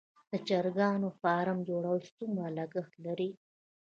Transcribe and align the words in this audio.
د 0.31 0.33
چرګانو 0.47 1.09
فارم 1.21 1.57
جوړول 1.69 2.01
څومره 2.17 2.47
لګښت 2.57 2.93
لري؟ 3.05 3.29